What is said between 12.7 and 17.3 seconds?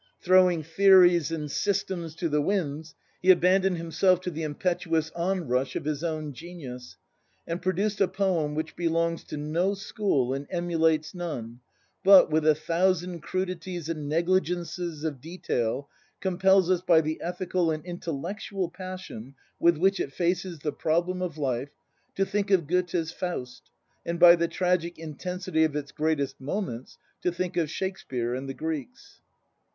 sand crudities and negligences of detail, compels us, by the